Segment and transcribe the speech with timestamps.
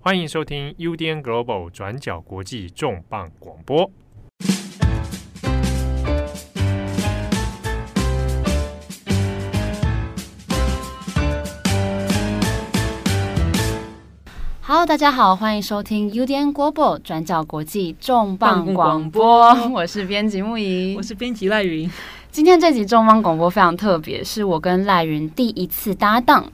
[0.00, 3.90] 欢迎收听 UDN Global 转角国际重磅广播。
[14.62, 19.52] Hello，大家好，欢迎收听 UDN Global 转角国际重磅广播。
[19.70, 21.90] 我是编辑木仪，我是编辑赖云。
[22.30, 26.52] 今天这集重磅广播非常特别，是我跟赖云第一次搭档。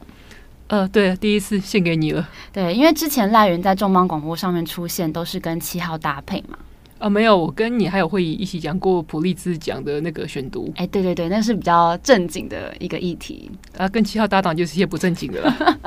[0.68, 2.28] 呃，对，第一次献给你了。
[2.52, 6.58] 对，因为之前赖云在重磅广播上面出现，都是跟七号搭配嘛。
[6.98, 10.72] 啊、呃，没有，我跟你还有会议一起讲过普利兹奖的那个选读。
[10.76, 13.50] 哎，对对对，那是比较正经的一个议题。
[13.76, 15.78] 啊，跟七号搭档就是一些不正经的了。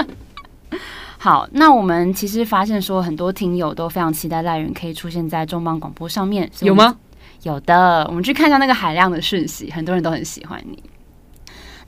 [1.18, 6.96] 好，那我们其实发现说，很多听友都非常期待赖云可以出现在重磅广播上面，有吗？
[7.42, 10.82] 有的，我们去看一下那个海量的讯息，很多人都很喜欢你。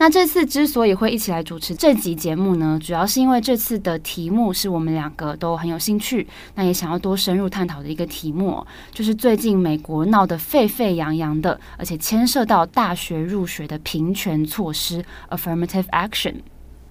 [0.01, 6.25] 那这次之所以会一起来主持这集节目呢，主要是因为这次的题目是我们两个都很有兴趣，
[6.55, 16.35] 那也想要多深入探讨的一个题目，就是最近美国闹得沸沸扬扬的，而且牵涉到大学入学的平权措施 （affirmative action）。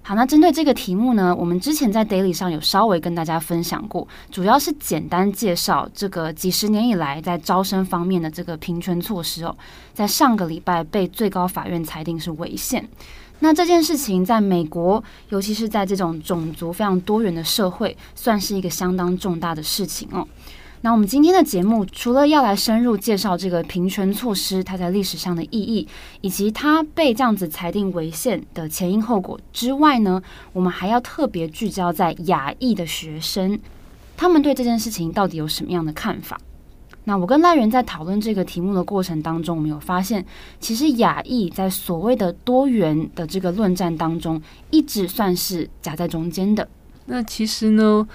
[0.09, 9.55] 好，那针对这个题目呢，我们之前在 Daily 上有稍微跟大家分享过，主要是简单介绍这个几十年以来在招生方面的这个平权措施哦，
[9.93, 12.83] 在上个礼拜被最高法院裁定是违宪。
[13.37, 20.27] 那这件事情在美国，尤其是在这种种族非常多元的社会，算是一个相当重大的事情哦。
[20.81, 25.85] 那我们今天的节目，除了要来深入介绍这个平权措施它在历史上的意义，
[26.21, 30.21] 以及它被这样子裁定违宪的前因后果之外呢，
[30.53, 33.59] 我们还要特别聚焦在亚裔的学生，
[34.15, 36.39] 他们对这件事情到底有什么样的看法？
[37.03, 40.25] 那我跟赖源在讨论这个题目的过程当中，我们有发现，
[40.61, 44.41] 其实亚裔在所谓的多元的这个论战当中，
[44.71, 46.65] 一直算是夹在中间的。
[47.07, 48.07] 那其实呢？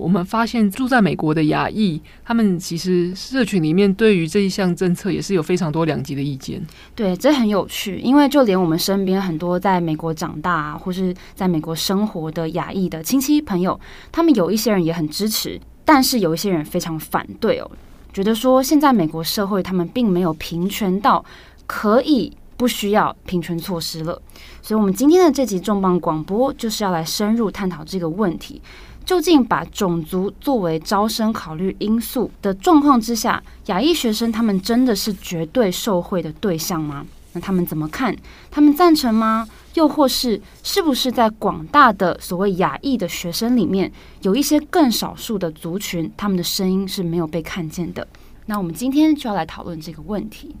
[0.00, 6.60] 我们发现住在美国的亚裔，他们其实社群里面对于这一项政策也是有非常多两极的意见。
[6.94, 13.78] 对，这很有趣，因为就连我们身边很多在美国长大啊，或是在美国生活的亚裔的亲戚朋友，
[14.10, 17.70] 他们有一些人也很支持，但是有一些人非常反对哦，
[18.12, 21.22] 觉得说现在美国社会他们并没有平权到
[21.66, 24.20] 可以不需要平权措施了。
[24.62, 28.60] 所以，我们今天的这集重磅广播就是要来深入探讨这个问题。
[29.04, 37.04] 究竟把种族作为招生考虑因素的状况之下，亚裔学生他们真的是绝对受惠的对象吗？
[37.32, 38.16] 那他们怎么看？
[38.50, 39.48] 他们赞成吗？
[39.74, 43.90] 又或是是不是在广大的所谓亚裔的学生里面，
[44.22, 48.06] 有一些更少数的族群，他们的声音是没有被看见的？
[48.46, 50.56] 那我们今天就要来讨论这个问题。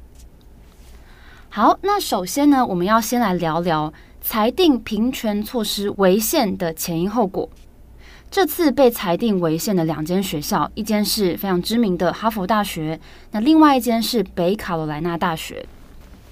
[1.48, 7.48] 好，那首先呢，我们要先来聊聊裁定平权措施违宪的前因后果。
[8.30, 12.98] 这次被裁定违宪的两间学校，一间是非常知名的哈佛大学，
[13.32, 15.66] 那另外一间是北卡罗来纳大学。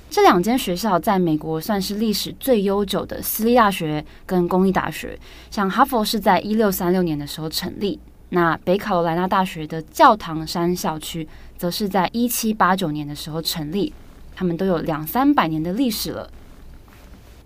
[0.08, 5.18] 这两间学校在美国算是历史最悠久的私立大学跟公立大学。
[5.50, 7.98] 像哈佛是在一六三六年的时候成立，
[8.28, 13.92] 那北卡罗来纳大学的教堂山校区则是在一七八九年的时候成立，
[14.36, 16.30] 他们都有两三百年的历史了。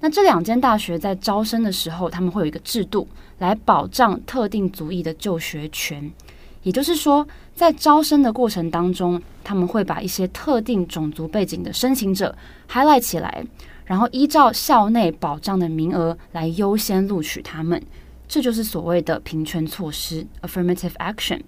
[0.00, 3.08] 那这两间大学在招生的时候，他们会有一个制度
[3.42, 6.12] 来保障特定族裔的就学权，
[6.62, 7.26] 也就是说，
[7.56, 12.36] 在招生的过程当中，他们会把一些特定种族背景的申请者
[12.70, 13.44] highlight 起来，
[13.84, 17.82] 然后依照校内保障的名额来优先录取他们，
[18.28, 21.41] 这就是所谓的平权措施 （affirmative action）。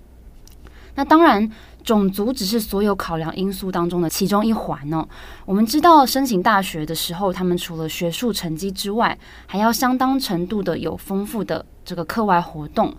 [0.96, 1.48] 那当然。
[1.84, 5.06] 种族只是所有考量因素当中的其中一环哦。
[5.44, 12.94] 我们知道，申请大学的时候，他们除了学术成绩之外，还要相当程度的有丰富的这个课外活动，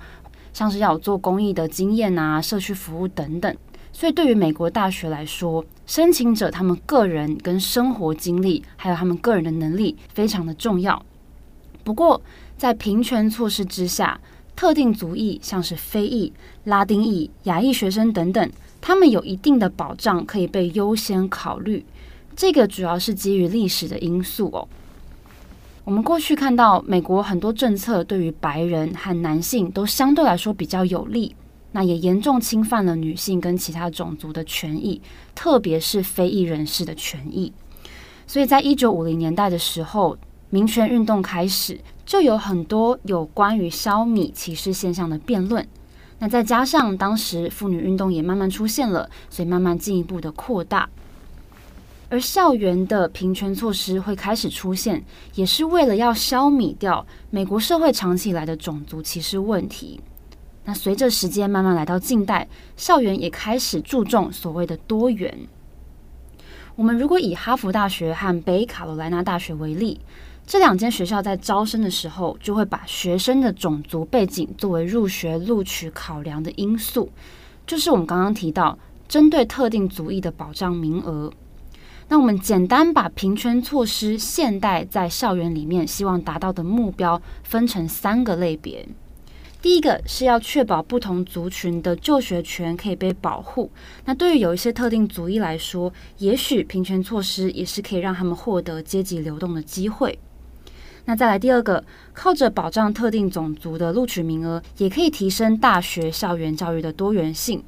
[0.53, 3.55] 像是要有做公益的经验啊、社区服务等等。
[3.91, 11.01] 所以，对于美国大学来说，申请者他们个人跟生活经历，还有他们个人的能力，非常的重要。
[11.83, 12.21] 不过，
[12.57, 14.19] 在平权措施之下，
[14.53, 16.33] 特定族裔，像是非裔、
[16.65, 18.51] 拉丁裔、亚裔学生等等。
[18.81, 21.85] 他们有一定的保障，可以被优先考虑。
[22.35, 24.67] 这个主要是基于历史的因素哦。
[25.85, 31.35] 我们过去看到，美国很多政策对于白人和男性都相对来说比较有利，
[31.73, 34.99] 那也严重侵犯了女性跟其他种族的权益，
[35.35, 37.53] 特别是非裔人士的权益。
[38.25, 40.17] 所以在一九五零年代的时候，
[40.49, 45.63] 民权运动开始，就有很多有关于消弭歧视现象的辩论。
[46.17, 50.89] 那再加上当时妇女运动也慢慢出现了，所以慢慢进一步的扩大。
[52.09, 55.03] 而校园的平权措施会开始出现，
[55.33, 59.99] 也是为了要消弭掉美国社会长期以来的种族歧视问题。
[60.65, 65.47] 那随着时间慢慢来到近代，校园也开始注重所谓的多元。
[66.75, 69.99] 我们如果以哈佛大学和北卡罗来纳大学为例，
[70.45, 77.09] 这两间学校在招生的时候，就会把学生的种族背景作为入学录取考量的因素，
[77.65, 78.77] 就是我们刚刚提到
[79.07, 81.31] 针对特定族裔的保障名额。
[82.07, 88.87] 那我们简单把平权措施现代在校园里面希望达到的目标分成三个类别。
[89.61, 93.71] 第一个是要确保不同族群的就学权可以被保护。
[94.05, 100.19] 那对于有一些特定族裔来说，也许平权措施也是可以让他们获得阶级流动的机会。
[101.05, 107.63] 那再来第二个，靠着保障特定种族的录取名额，也可以提升大学校园教育的多元性，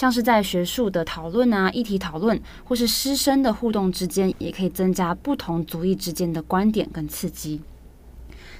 [0.00, 7.60] 像是在学术的讨论啊、议题讨论，或是师生的互动之间，也可以增加不同族裔之间的观点跟刺激。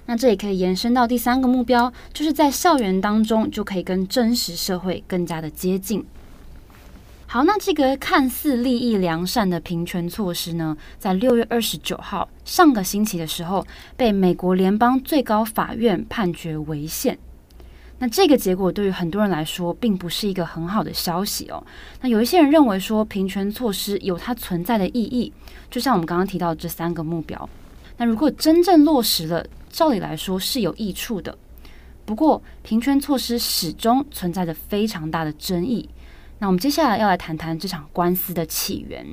[0.05, 6.05] 那这也可以延伸到第三个目标，就是在校园当中就可以跟真实社会更加的接近。
[7.27, 13.67] 好，那这个看似利益良善的平权措施呢，在六月二十九号上个星期的时候，
[13.97, 17.19] 被美国联邦最高法院判决违宪。
[18.02, 21.62] 那这个结果对于很多人来说，并不是一个很好的消息哦。
[22.00, 25.31] 那有一些人认为说，平权措施有它存在的意义，
[25.70, 27.49] 就像我们刚刚提到这三个目标。
[27.99, 31.37] 那如果真正落实了，照理来说是有益处的，
[32.06, 35.87] 不过平权措施始终存在着非常大的争议。
[36.38, 39.06] 那我们接下来要来谈谈这场官司的起源。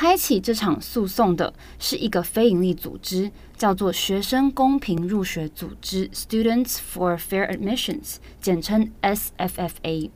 [0.00, 10.10] 开启这场诉讼的是一个非营利组织，叫做学生公平入学组织 （Students for Fair Admissions），简称 SFFA。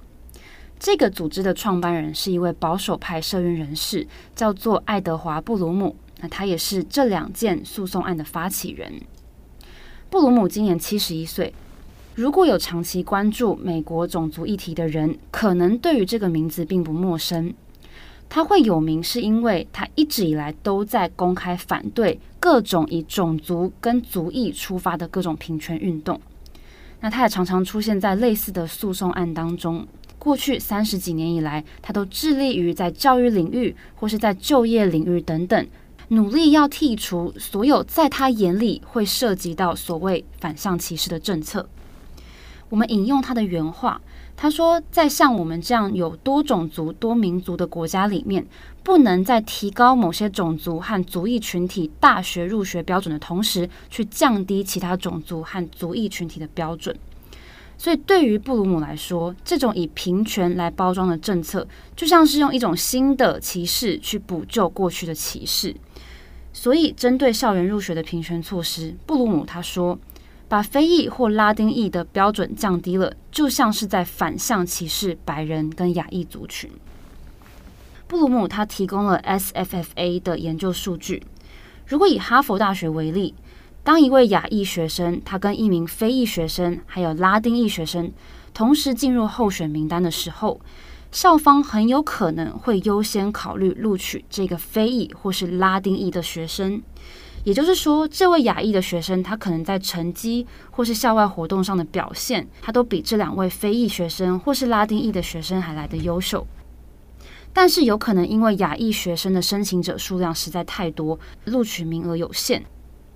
[0.79, 4.07] 这个组织的创办人是一位保守派社运人士，
[4.37, 5.97] 叫做爱德华·布鲁姆。
[6.21, 9.01] 那他也是这两件诉讼案的发起人。
[10.09, 11.53] 布鲁姆今年七十一岁。
[12.15, 17.53] 如果有长期关注美国种族议题的人，可能对于这个名字并不陌生。
[18.35, 26.19] 他会有名，是因为他一直以来都在公开反对各种以种族跟族裔出发的各种平权运动。
[27.01, 29.87] 那他也常常出现在类似的诉讼案当中。
[30.19, 35.67] 过去三十几年以来，他都致力于在教育领域或是在就业领域等等。
[36.09, 41.69] 努力要剔除所有在他眼里会涉及到所谓反向歧视的政策。
[42.71, 44.01] 我们引用他的原话，
[44.37, 48.45] 他说：“在像我们这样有多种族、多民族的国家里面，
[48.83, 56.97] 不能在提高某些种族和族裔群体大学入学标准的同时，去降低其他种族和族裔群体的标准。”
[57.79, 65.75] 所以，对于布鲁姆来说，这种以平权来包装的政策，就像是用一种新的歧视去补救过去的歧视。
[66.53, 69.99] 所以，针对校园入学的平权措施，布鲁姆他说，
[70.53, 76.71] 把非裔或拉丁裔的标准降低了，就像是在反向歧视白人跟亚裔族群。
[78.07, 81.23] 布鲁姆他提供了 SFFA 的研究数据。
[81.87, 83.35] 如果以哈佛大学为例，
[83.83, 88.13] 当一位亚裔学生他跟一名非裔学生还有拉丁裔学生
[88.53, 90.61] 同时进入候选名单的时候，
[91.11, 96.83] 校方很有可能会优先考虑录取这个非裔或是拉丁裔的学生，
[97.45, 106.47] 也就是说，这位亚裔的学生他可能在成绩或是校外活动上的表现，他都比这两位非裔学生或是拉丁裔的学生还来得优秀。
[107.53, 112.63] 但是有可能因为亚裔学生的申请者数量实在太多，录取名额有限，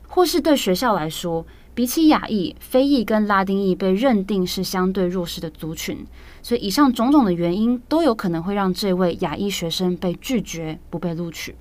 [0.09, 6.05] 或是对学校来说，比起亚裔、非裔跟拉丁裔被认定是相对弱势的族群，
[6.43, 11.55] 所以以上种种的原因都有可能会让这位亚裔学生被拒绝，不被录取。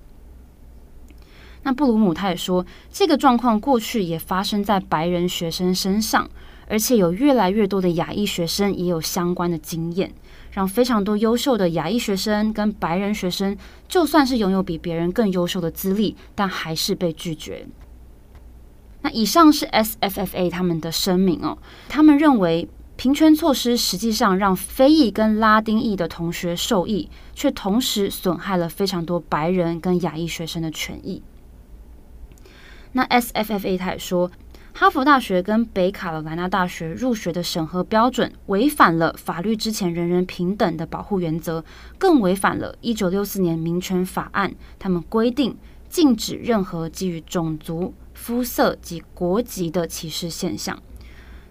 [1.65, 6.29] 那布鲁姆他也说，这个状况过去也发生在白人学生身上，
[6.69, 10.13] 而且有越来越多的亚裔学生也有相关的经验，
[10.51, 13.57] 让非常多优秀的亚裔学生跟白人学生，
[13.87, 17.65] 就算是拥有比别人更优秀的资历，但还是被拒绝。
[19.01, 21.57] 那以上是 SFFA 他们的声明哦，
[21.89, 31.23] 他们认为平权措施实际上让非裔跟拉丁裔的同学受益，却同时损害了非常多白人跟亚裔学生的权益。
[32.95, 34.31] 那 SFFA 他也说，
[34.73, 41.65] 哈佛大学跟北卡罗来纳大学入学的审核标准违反了法律之前人人平等的保护原则，
[41.97, 45.57] 更违反了一九六四年民权法案，他们规定
[45.89, 47.93] 禁止任何基于种族。
[48.13, 50.81] 肤色及国籍的歧视现象，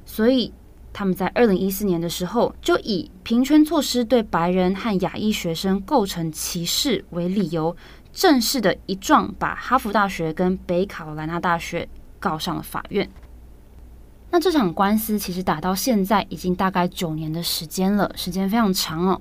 [0.07, 0.51] 所以
[0.95, 7.77] 他们在二零一四年的时候，就以平权措施对白人和亚裔学生构成歧视为理由，
[8.15, 11.89] 正式的一状把哈佛大学跟北卡罗来纳大学
[12.21, 13.11] 告上了法院。
[14.31, 19.21] 那这场官司其实打到现在已经大概九年的时间了，时间非常长哦。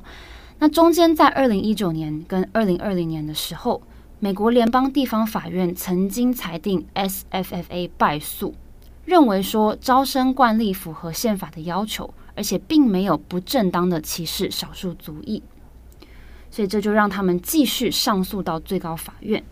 [0.59, 3.81] 那中间在二零一九年跟二零二零年的时候，
[4.19, 8.55] 美国联邦地方法院曾经裁定 SFFA 败诉，
[9.05, 15.43] 认为说招生惯例符合宪法的要求，而且并没有不正当的歧视少数族裔，
[16.53, 19.43] 所以这就让他们继续上诉到最高法院，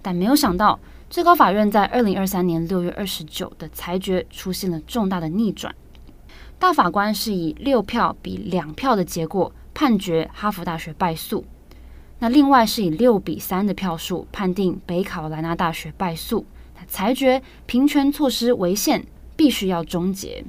[0.00, 0.80] 但没有想到。
[1.10, 5.74] 最高法院在二零二三年六月二十九的裁决出现了重大的逆转，
[6.58, 11.44] 大法官是以六票比两票的结果判决哈佛大学败诉，
[12.18, 16.46] 那另外是以六比三的票数判定北卡罗来纳大学败诉，
[16.86, 20.44] 裁决平权措施违宪，必须要终结。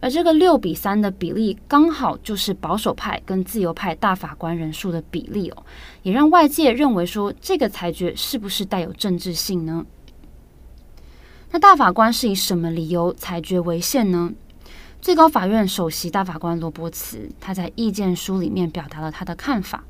[0.00, 5.64] 而这个六比三的比例，刚好就是保守派跟自由派大法官人数的比例哦，
[6.02, 9.84] 也让外界认为说这个裁决是不是带有政治性呢？
[11.50, 14.32] 那大法官是以什么理由裁决违宪呢？
[15.00, 19.84] 最高法院首席大法官罗伯茨他在意见书里面表达了他的看法。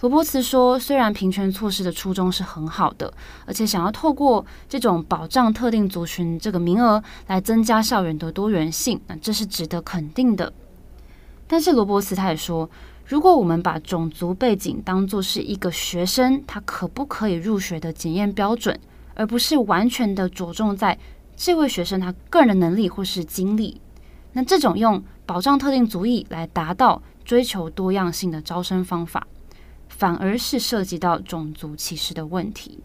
[0.00, 3.12] 罗伯茨说：“虽然平权措施的初衷是很好的，
[3.46, 10.52] 而且想要透过这种保障特定族群这个名额来增加校园的多元性，那这是值得肯定的。
[11.48, 12.70] 但是罗伯茨他也说，
[13.06, 18.78] 如果我们把种族背景当作是一个学生他可不可以入学的检验标准，
[19.14, 20.96] 而不是完全的着重在
[21.36, 23.80] 这位学生他个人的能力或是经历，
[24.34, 29.26] 那这种用保障特定族裔来达到追求多样性的招生方法。”
[29.98, 32.78] 反而是涉及到种族歧视的问题，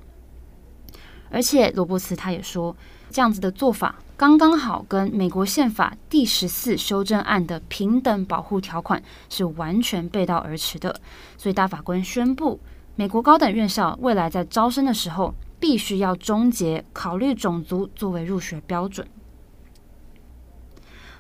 [1.30, 2.76] 而且罗伯茨他也说，
[3.12, 11.00] 这样子的做法刚刚好跟美国宪法第十四修正案的平等保护条款是完全背道而驰的，
[11.38, 12.60] 所以大法官宣布，
[12.96, 19.08] 美国高等院校未来在招生的时候，必须要终结考虑种族作为入学标准。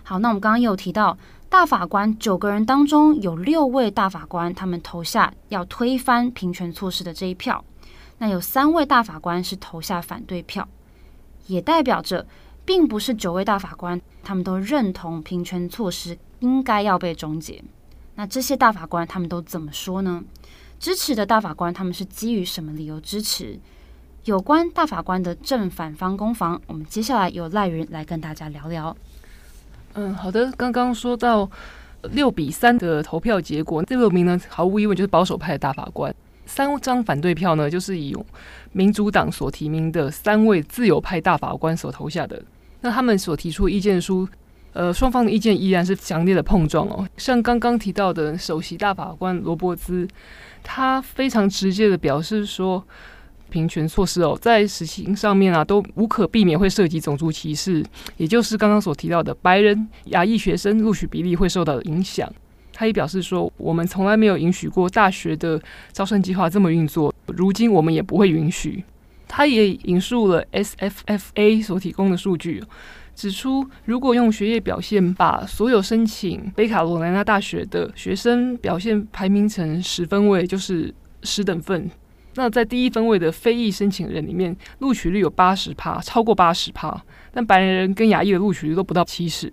[0.01, 1.15] 好，那我们刚刚也有提到。
[1.53, 7.63] 大法官九个人当中有六位大法官，他们投下要推翻平权措施的这一票。
[8.17, 10.67] 那有三位大法官是投下反对票，
[11.45, 12.25] 也代表着
[12.65, 17.63] 并不是九位大法官他们都认同平权措施应该要被终结。
[18.15, 20.23] 那这些大法官他们都怎么说呢？
[20.79, 23.59] 支持的大法官他们是基于什么理由支持？
[24.25, 28.97] 有关大法官的正反方攻防，我们接下来由赖云来跟大家聊聊。
[29.95, 30.51] 嗯，好的。
[30.57, 31.49] 刚刚说到
[32.11, 36.13] 六比三的投票结果，这六名呢，毫无疑问就是保守派的大法官。
[36.45, 38.15] 三张反对票呢，就是以
[38.71, 42.41] 民主党所提名的三位自由派大法官所投下的。
[42.81, 44.27] 那他们所提出意见书，
[44.73, 47.07] 呃，双方的意见依然是强烈的碰撞哦。
[47.17, 50.07] 像刚刚提到的首席大法官罗伯兹，
[50.63, 52.83] 他非常直接的表示说。
[53.53, 57.85] 平权措施哦，在实行上面啊，都无可避免会涉及种族歧视，
[58.17, 62.27] 也就是刚刚所提到的白人亚裔学生录取比例会受到影响。
[62.73, 68.83] 他也表示说，我们从来没有允许过大学的招生计划这么运作，如今我们也不会允许。
[69.27, 72.63] 他也引述了 SFFA 所提供的数据，
[73.15, 81.89] 指出如果用学业表现把所有申请北卡罗来纳大学的学生表现排名成十分位，就是十等份。
[82.35, 86.99] 那在第一分位的非裔申请人里面，录取率有八十趴，超过八十趴，
[87.31, 89.51] 但白人跟亚裔的录取率都不到七十。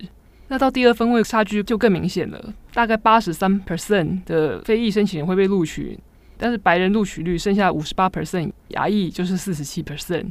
[0.48, 5.98] 那到第二分位差距就更明显了，大概八十三 percent 的非裔申请人会被录取，
[6.36, 10.26] 但是白人录取率剩下五十八 percent，亚裔就是四十七 percent。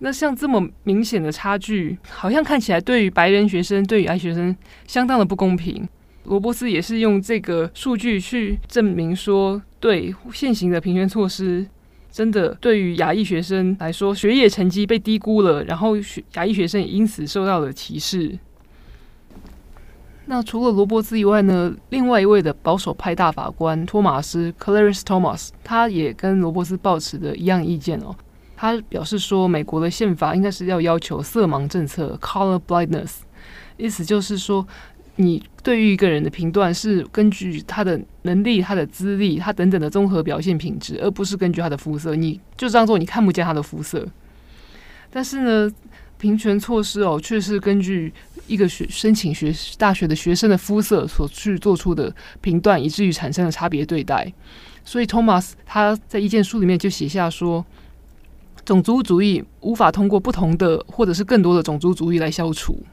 [0.00, 4.54] 那像这么明显的差距，好像看起来对于白人学生、对于亚学生
[4.86, 5.88] 相当的不公平。
[6.24, 11.66] 罗伯斯也是用这个数据去证明说，对现行的平权措施，
[12.10, 18.38] 真的对于亚裔学生来说，学业成绩被低估了，然后学亚裔学生也因此受到了歧视。
[20.24, 28.16] 那除了罗伯斯以外呢，另外一位的保守派大法官托马斯 （Clarence Thomas） 他也跟罗伯斯抱持的一样意见哦。
[28.56, 33.16] 他表示说，美国的宪法应该是要要求色盲政策 （color blindness），
[33.76, 34.66] 意思就是说。
[35.16, 42.14] 你对于一个人的评断是根据他的能力、他的资历、他等等的综合表现品质，而不是根据他的肤色。
[42.16, 44.06] 你就这样做，你看不见他的肤色。
[45.10, 45.72] 但是呢，
[46.18, 48.12] 平权措施哦，却是根据
[48.48, 54.32] 一个学申请学大学的学生的肤色所去做出的评断，以至于产生了差别对待。
[54.84, 57.64] 所以，Thomas 他在意见书里面就写下说，
[58.64, 62.84] 种族主义无法通过不同的或者是更多的种族主义来消除。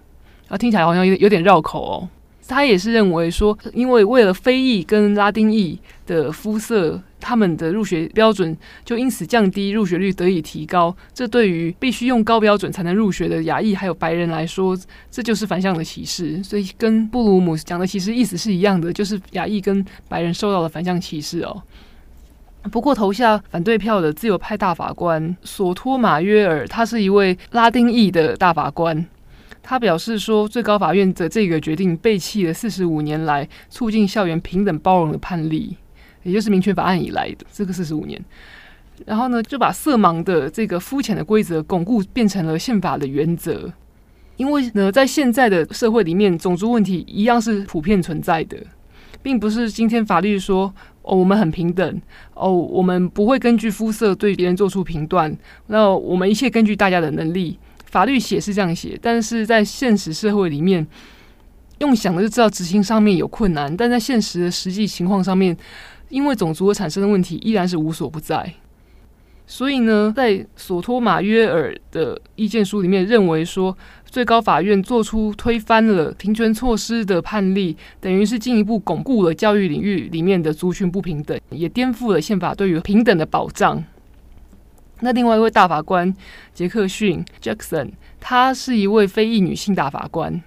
[0.52, 2.10] 啊，听起来好像有有点绕口哦。
[2.46, 10.94] 他也是认为说，因为为了非裔跟拉丁裔的肤色他们的入学标准就因此降低，入学率得以提高。
[11.14, 14.78] 这对于必须用高标准才能入学的亚裔还有白人来说，
[15.10, 16.44] 这就是反向的歧视。
[16.44, 21.62] 所以跟布鲁姆讲的其实意思是一样的，就是亚裔跟白人受到了反向歧视哦。
[22.70, 29.06] 不过投下反对票的自由派大法官索托马约尔，他是一位拉丁裔的大法官。
[29.64, 35.78] 他表示说，最高法院的这个决定背弃了四十五年来促进校园平等包容的判例，
[36.24, 38.20] 也就是民权法案以来的这个四十五年。
[39.06, 43.72] 然后呢，就把色盲的这个肤浅的规则巩固变成了宪法的原则。
[44.38, 48.58] 因为呢，在现在的社会里面，种族问题一样是普遍存在的，
[49.22, 52.02] 并不是今天法律说哦，我们很平等
[52.34, 55.36] 哦，我们不会根据肤色对别人做出评断，
[55.68, 57.60] 那我们一切根据大家的能力。
[57.92, 60.88] 法律写是这样写，但是在现实社会里面，
[61.80, 63.76] 用想的就知道执行上面有困难。
[63.76, 65.56] 但在现实的实际情况上面，
[66.08, 68.54] 因为种族而产生的问题依然是无所不在。
[69.46, 83.84] 所以呢，在索托马约尔的意见书里面认为说，最高法院做出推翻了平权措施的判例，等于是进一步巩固了教育领域里面的族群不平等，也颠覆了宪法对于平等的保障。
[85.02, 86.14] 那另外一位大法官
[86.54, 90.42] 杰克逊 （Jackson），他是一位非裔女性大法官。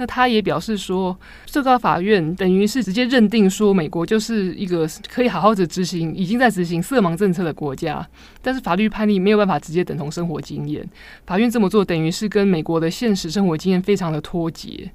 [0.00, 8.06] 那他也表示说，最高法院等于是直接认定说，美国就是一个可以好好的执行、已经在执行色盲政策的国家。
[8.40, 10.88] 但是法律判例没有办法直接等同生活经验。
[11.26, 14.88] 法院这么做，等于是跟美国的现实生活经验非常的脱节。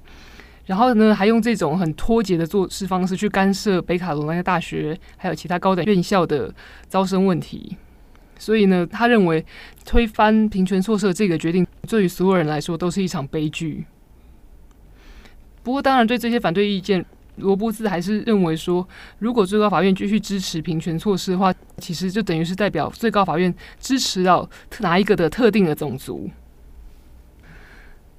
[0.64, 6.50] 然后呢，还用这种很脱节的做事方式去干涉北卡罗来纳大学还有其他高等院校的
[6.88, 7.76] 招生问题。
[8.38, 9.44] 所以呢，他认为
[9.84, 13.84] 推翻平权措施的这个决定，对于所有人来说都是一场悲剧。
[15.62, 17.04] 不过，当然对这些反对意见，
[17.36, 18.86] 罗伯兹还是认为说，
[19.18, 24.48] 如果最高法院继续支持平权措施的话，其实就等于是代表最高法院支持到
[24.80, 26.30] 哪一个的特定的种族。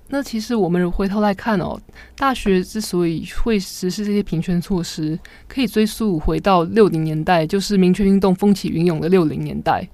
[0.10, 1.80] 那其实我们回头来看哦，
[2.16, 9.88] 大学之所以会实施这些平权措施，可以追溯回到六零年代，就是民权运动风起云涌的六零年代。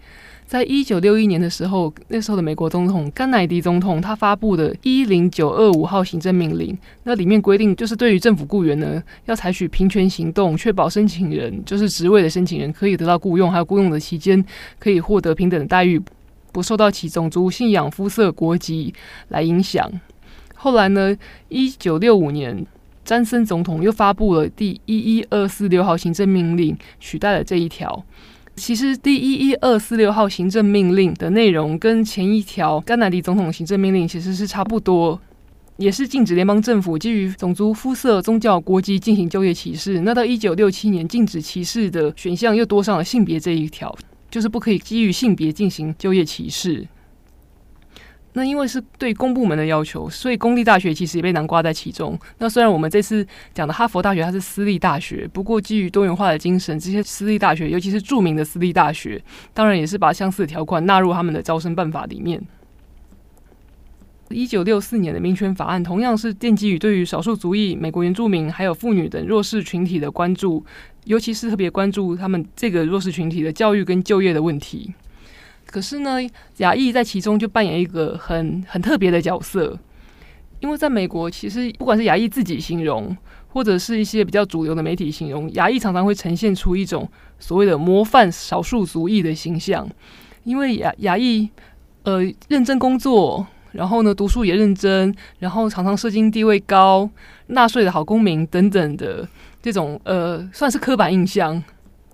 [0.45, 14.43] 在一九六一年的时候，那时候的美国总统甘乃迪总统他发布的一零九二五号行政命令，那里面规定就是对于政府雇员呢，要采取平权行动，确保申请人就是职位的申请人可以得到雇佣，还有雇佣的期间
[14.77, 16.01] 可以获得平等的待遇。
[16.51, 18.93] 不受到其种族、信仰、肤色、国籍
[19.29, 19.91] 来影响。
[20.55, 21.15] 后来呢，
[21.49, 22.65] 一九六五年，
[23.03, 28.05] 詹森总统又发布了第一一二四六号行政命令，取代了这一条。
[28.55, 35.19] 其实，第一一二四六号行政命令的内容跟前一条甘乃迪总统行政命令其实是差不多，
[35.77, 40.01] 也是禁止联邦政府基于种族、肤色、宗教、国籍进行就业歧视。
[40.01, 43.97] 那到一九六七年，禁止歧视的选项又多上了性别这一条。
[44.31, 46.87] 就是不可以基于性别进行就业歧视。
[48.33, 52.17] 那因为是对公部门的要求，所以公立大学其实也被囊括在其中。
[52.37, 59.21] 那虽然我们这次讲的哈佛大学它是私立大学，不过基于多元化的精神，这些私立大学，尤其是著名的私立大学，
[59.53, 62.41] 当然也是把相似的条款纳入他们的招生办法里面。
[64.31, 70.65] 一九六四年的民权法案同样是奠基于对于少数族裔、美国原住民还有妇女等弱势群体的关注，
[71.05, 74.93] 尤其是特别关注他们这个弱势群体的教育跟就业的问题。
[75.65, 76.17] 可是呢，
[76.57, 79.79] 亚裔在其中就扮演一个很很特别的角色，
[80.59, 83.15] 因为在美国，其实不管是亚裔自己形容，
[83.47, 89.89] 或者是一些比较主流的媒体形容，亚裔常常会呈现出一种所谓的模范少数族裔的形象，
[90.43, 91.49] 因为亚亚裔
[92.03, 93.47] 呃认真工作。
[93.71, 97.09] 然后呢，读书也认真，然后常常社经地位高，
[97.47, 99.27] 纳税的好公民等等的
[99.61, 101.63] 这种呃，算是刻板印象。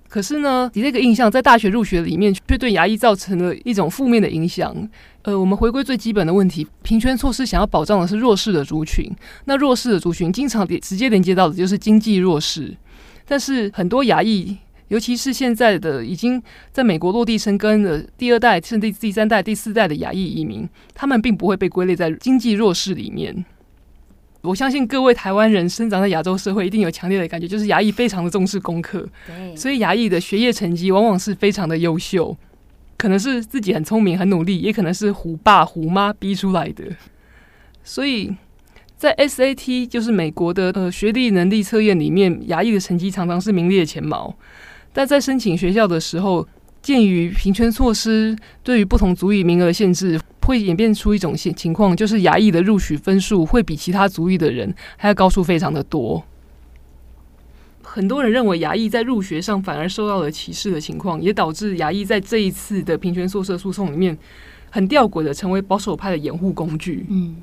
[0.10, 4.74] 可是呢，你这个印象在大学入学里面却对牙医造成了一种负面的影响。
[5.24, 9.12] 呃，我们回归最基本的问题，平权措施想要保障的是弱势的族群，
[9.46, 12.74] 那弱势的族群经常连直接连接到的就是经济弱势，
[13.28, 14.58] 但是很多牙医。
[14.89, 23.45] 尤其是现在的已经在美国落地生根的第二代、甚至第三代、第四代的亚裔移民，他们并不会被归类在经济弱势里面。
[24.41, 29.06] 我相信各位台湾人生长在亚洲社会，一定有强烈的感觉，就是牙医非常的重视功课，
[29.58, 32.38] 所以牙医的学业成绩往往是非常的优秀，
[32.97, 36.86] 可能是自己很聪明、很努力，也可能是虎爸虎妈逼出来的。
[37.84, 38.34] 所以
[38.95, 44.34] 在 SAT，就是美国的呃学历能力测验里面，牙医的成绩常常是名列前茅。
[44.97, 46.47] 但在申请学校的时候，
[46.81, 56.23] 鉴于平权措施对于不同族裔名额限制，会演变出一种情情况，就是牙裔的录取分数会比其他族裔的人还要高出非常的多。
[57.83, 64.17] 很多人认为牙裔在入学上反而受到了歧视的情况，也导致牙裔在这一次的平权措施诉讼里面
[64.71, 67.05] 很吊诡的成为保守派的掩护工具。
[67.10, 67.36] 嗯，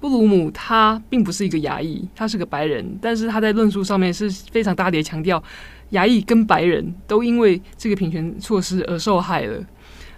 [0.00, 5.42] 布鲁姆他并不是一个牙裔，他是个白人，但是他在论述上面是非常大力强调，
[5.90, 9.64] 亚裔跟白人都因为这个平权措施而受害了。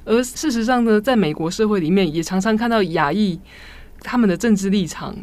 [0.04, 3.38] 而事实上呢，在美国社会里面，也常常看到亚裔
[4.00, 5.14] 他们的政治立场，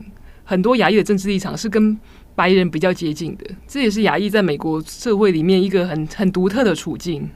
[0.43, 1.97] 很多亚裔的政治立场是跟
[2.35, 7.27] 白人比较接近的，这也是亚裔在美国社会里面一个很很独特的处境。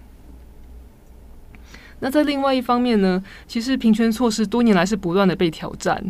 [2.04, 6.04] 那在另外一方面呢，其实平权措施多年来是不断的被挑战，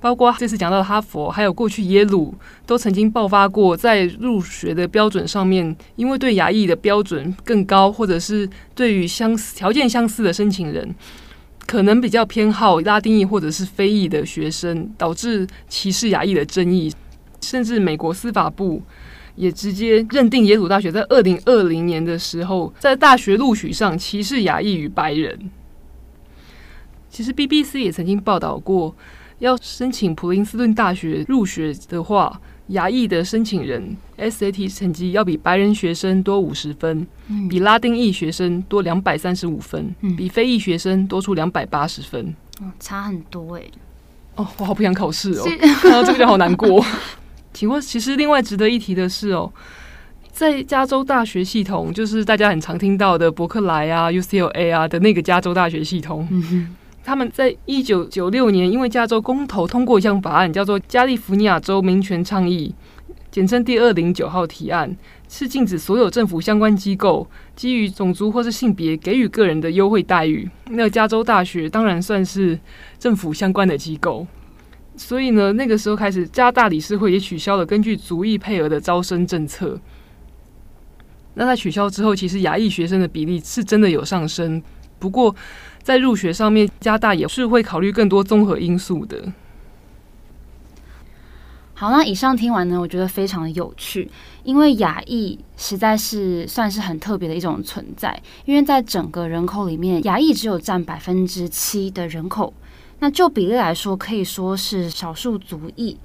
[0.00, 2.34] 包括这次讲到哈佛，还有过去耶鲁，
[2.66, 10.94] 都曾经爆发过在入学的标准上面，因为对亚裔的标准更高，或者是对于相似条件相似的申请人，
[11.66, 16.90] 可能比较偏好拉丁裔或者是非裔的学生，导致歧视亚裔的争议，
[17.42, 18.82] 甚至美国司法部。
[19.36, 25.50] 也直接认定耶鲁大学在二零二零年的时候，在大学录取上歧视亚裔与白人。
[27.10, 28.94] 其实 BBC 也曾经报道过，
[29.38, 42.34] 要申请普林斯顿大学入学的话，亚裔的申请人 SAT 成绩要比白人学生多五十分，嗯、比拉丁裔学生多两百三十五分，嗯、比非裔学生多出两百八十分。
[42.60, 43.62] 哦，差很多哎。
[44.36, 45.44] 哦，我好不想考试哦，
[45.80, 46.84] 看到这个就好难过。
[47.54, 49.50] 请问，其实另外值得一提的是哦，
[50.32, 62.74] 在加州大学系统，就是大家很常听到的伯克莱啊、UCLA 啊的那个加州大学系统，嗯，他们在一九九六年因为加州公投通过一项法案，叫做《加利福尼亚州民权倡议》，
[63.30, 64.96] 简称第二零九号提案，
[65.28, 70.50] 是禁止所有政府相关机构基于种族或是性别给予个人的优惠待遇。
[70.70, 72.58] 那加州大学当然算是
[72.98, 74.26] 政府相关的机构。
[74.96, 79.78] 所以呢，那个时候开始，加大理事会也取消了根据族裔配额的招生政策。
[81.34, 84.62] 那在取消之后，其实亚裔学生的比例是真的有上升。
[85.00, 85.34] 不过，
[85.82, 89.32] 在入学上面，加大也是会考虑更多综合因素的。
[91.74, 94.08] 好，那以上听完呢，我觉得非常的有趣，
[94.44, 102.54] 因为亚裔实在是算是很特别的一种存在，因为在整个人口里面，亚裔只有占百分之七的人口。
[102.98, 105.98] 那就比例来说，可以说是少数族裔，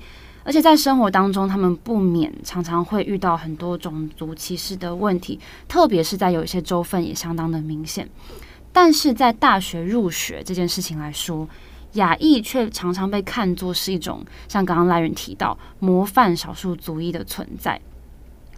[0.44, 8.10] 而且在生活当中，他们不免常常会遇到很多种族歧视的问题，特别是在有一些州份也相当的明显。
[8.72, 11.48] 但是在大学入学这件事情来说，
[11.94, 17.80] 亚裔却常常被看作是一种像刚刚赖人提到模范少数族裔的存在。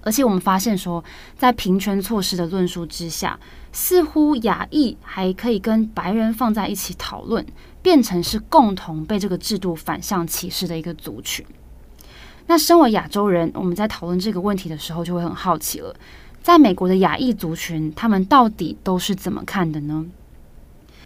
[0.03, 1.03] 而且我们发现说，
[1.37, 3.39] 在平权措施的论述之下，
[3.71, 7.45] 似乎亚裔还可以跟白人放在一起讨论。
[7.81, 11.45] 变成是共同被这个制度反向歧视的一个族群。
[12.47, 15.95] 那身为亚洲人，我们在讨论这个问题的时候，就会很好奇了。
[16.41, 20.05] 在美国的亚裔族群，他们到底都是怎么看的呢？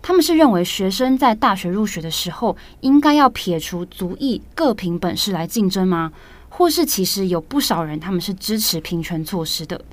[0.01, 6.13] 他们是认为学生在大学入学的时候，应该要撇除族裔，各凭本事来竞争吗？
[6.49, 9.83] 或是其实有不少人他们是支持平权措施的？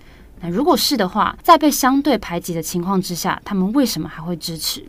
[0.41, 4.85] 那如果是的话，在被相对排挤的情况之下，他们为什么还会支持？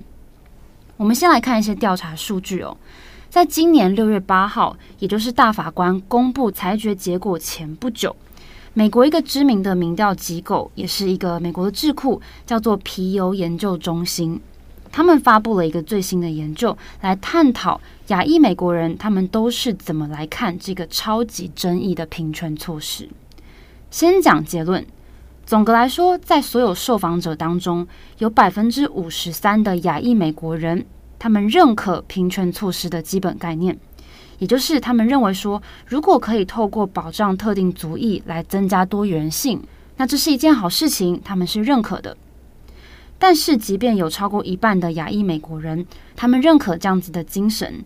[0.96, 2.78] 我们先来看一些调查数据哦，
[3.30, 8.16] 在今年六月八号，也就是大法官公布裁决结果前不久，
[8.74, 14.40] 美国一个知名的民调机构，也是一个美国的智库，叫做皮尤研究中心，
[14.92, 23.10] 他们发布了一个最新的研究，来探讨亚裔美国人他们都是怎么来看这个超级争议的平权措施。
[23.90, 24.86] 先讲结论。
[25.46, 27.86] 总的来说，在所有受访者当中，
[28.18, 30.86] 有百分之五十三的亚裔美国人，
[31.20, 33.78] 他们认可平权措施的基本概念，
[34.40, 39.62] 也就是他们认为说，如果可以透过保障特定族裔来增加多元性，
[39.98, 42.16] 那这是一件好事情，他们是认可的。
[43.20, 47.84] 但是，即便有超过一半的亚裔美国人，他们认可这样子的精神。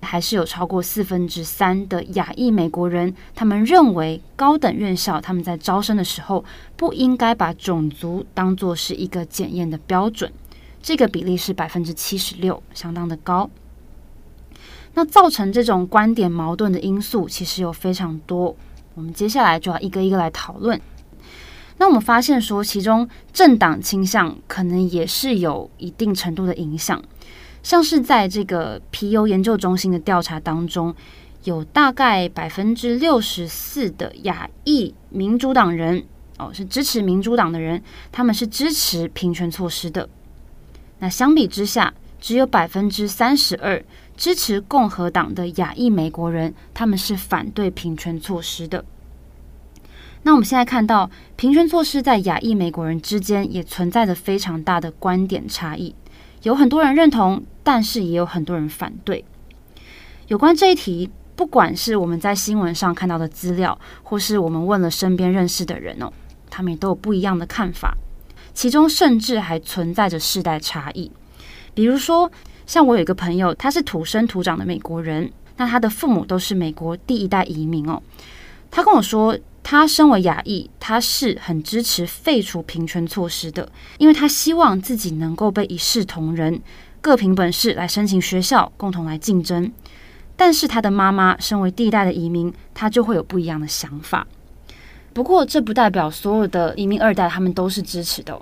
[0.00, 6.44] 还是有超过四分之三的亚裔美国人，他们认为高等院校他们在招生的时候
[6.76, 10.32] 不应该把种族当作是一个检验的标准，
[10.80, 13.50] 这个比例是百分之七十六，相当的高。
[14.94, 18.56] 那造成这种观点矛盾的因素其实有非常多，
[18.94, 20.80] 我们接下来就要一个一个来讨论。
[21.76, 27.00] 那我们发现说，其中政党倾向可能也是有一定程度的影响。
[27.68, 30.94] 像是在这个皮尤研究中心的调查当中，
[31.44, 36.02] 有大概百分之六十四的亚裔民主党人
[36.38, 40.08] 哦，是支持民主党的人，他们是支持平权措施的。
[41.00, 43.84] 那相比之下，只有百分之三十二
[44.16, 48.82] 支持共和党的亚裔美国人，他们是反对平权措施的。
[50.22, 55.94] 那我们现在看到平权措施在亚裔美国人之间也存在着非常大的观点差异，
[56.44, 59.22] 有很多人认同，但是也有很多人反对。
[60.28, 66.10] 有关这一题，不管是我们在新闻上看到的资料，或是我们问了身边认识的人哦，
[66.48, 67.94] 他们也都有不一样的看法，
[68.54, 71.12] 其中甚至还存在着世代差异。
[71.74, 72.32] 比如说，
[72.64, 78.02] 像我有一个朋友，他是土生土长的美国人，那他的父母都是美国第一代移民哦，
[78.70, 79.38] 他跟我说。
[79.60, 86.58] 他身为亚裔，他是很支持废除平权措施的，因为他希望自己能够被一视同仁，
[87.00, 89.72] 各凭本事来申请学校，共同来竞争。
[90.36, 94.26] 但是他的妈妈身为第一代的移民，他就会有不一样的想法。
[95.12, 98.40] 不过这不代表所有的移民二代他们都是支持的。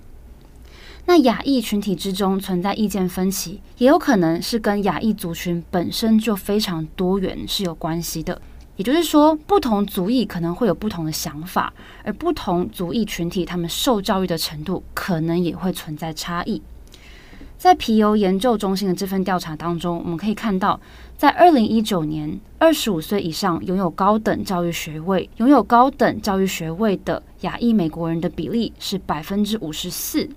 [1.06, 8.40] 那亚裔群体之中存在意见分歧，也有可能是跟亚裔族群本身就非常多元是有关系的。
[8.76, 11.72] 也就是说，不同族裔可能会有不同的想法，
[12.04, 16.60] 而不同族裔群体他们受教育的程度可能也会存在差异。
[17.58, 20.78] 在皮尤研究中心的这份调查当中，我们可以看到，
[21.16, 30.28] 在二零一九年，二十五岁以上拥有高等教育学位、拥有高等教育学位的亚裔美国人的比例是百分之五十四。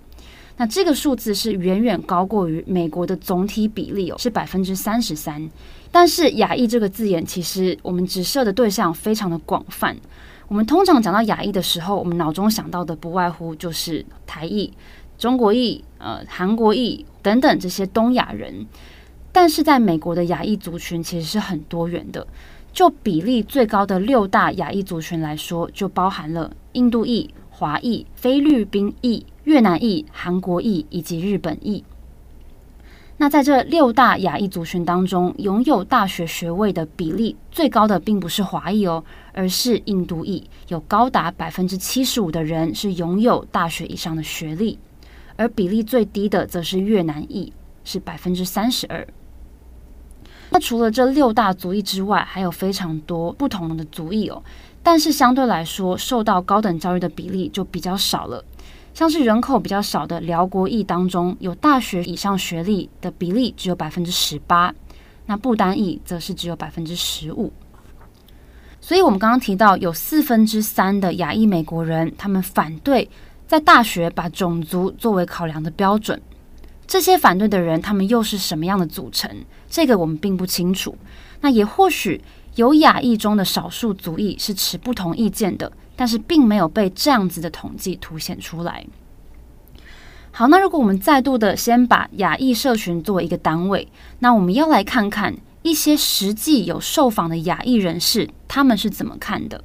[0.56, 5.50] 那这个数字是远远高过于美国的总体比例哦，是百分之三十三。
[5.92, 9.96] 但是亚裔这个字眼，其实我们指涉的对象非常的广泛。
[10.48, 14.72] 我们通常讲到亚裔的时候，我们脑中想到的不外乎就是台裔、
[15.20, 18.66] 中国裔、呃韩国裔等等这些东亚人。
[19.32, 22.26] 但是在美国的亚裔族群其实是很多元的。
[22.72, 31.84] 就比例最高的六大亚裔族群来说，就包含了印度裔、华裔、菲律宾裔、越南裔、韩国裔以及日本裔。
[33.18, 39.04] 那在这六大亚裔族群当中，拥有大学学位的比例最高的并不是华裔哦，
[39.34, 44.80] 而是印度裔，有高达百分之七十五的人是拥有大学以上的学历，
[45.40, 47.54] 而比例最低的则是越南裔，
[47.86, 49.08] 是百分之三十二。
[50.50, 54.44] 那除了这六大族裔之外，还有非常多不同的族裔哦，
[54.84, 58.44] 但是相对来说，受到高等教育的比例就比较少了。
[58.94, 64.76] 像是人口比较少的寮国裔当中，有大学以上学历的比例只有百分之十八，
[65.28, 67.54] 那不丹裔则是只有百分之十五。
[68.82, 73.08] 所以，我们刚刚提到有四分之三的亚裔美国人，他们反对
[73.50, 76.22] 在大学把种族作为考量的标准。
[76.86, 79.44] 这些反对的人，他们又是什么样的组成？
[79.68, 80.96] 这个我们并不清楚。
[81.42, 82.22] 那也或许
[82.54, 85.72] 有亚裔中的少数族裔是持不同意见的。
[85.96, 88.86] 但是并没有被这样子的统计凸显出来。
[90.32, 93.88] 好，那如果我们再度的先把亚裔社群作为一个单位，
[94.20, 99.58] 那我们要来看看一些实际有受访的亚裔人士他们是怎么看的。《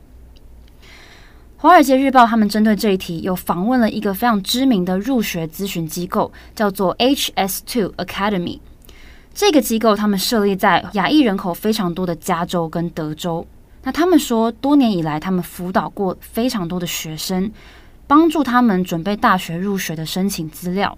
[1.56, 8.60] 华尔街日报》他们针对这一题有访问了一个非常知名的入学咨询机构，叫做 HS Two Academy。
[9.32, 13.46] 这个机构他们设立在亚裔人口非常多的加州跟德州。
[13.82, 17.50] 那他们说，多年以来，他们辅导过非常多的学生，
[18.06, 20.96] 帮助他们准备大学入学的申请资料。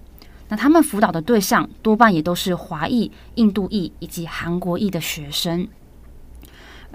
[0.49, 5.67] 那他们辅导的对象多半也都是华裔、印度裔以及韩国裔的学生。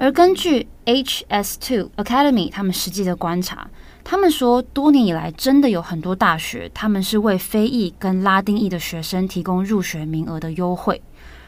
[0.03, 3.71] 而根据 HS2 Academy 他们实际的观察，
[4.03, 11.01] 他们说，多年以来，真的有很多大学，他们是为非裔跟拉丁裔的学生提供入学名额的优惠。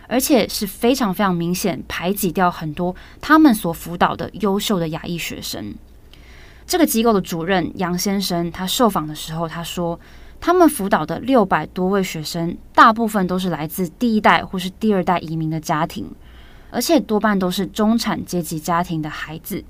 [0.07, 5.75] 而且是非常非常明显排挤掉很多他们所辅导的优秀的亚裔学生。
[6.65, 9.99] 这个机构的主任杨先生，他受访的时候他说，
[10.41, 16.09] 他们辅导的六百多位学生，大部分都是来自第一代或是第二代移民的家庭，
[16.75, 19.65] 而且多半都是中产阶级家庭的孩子。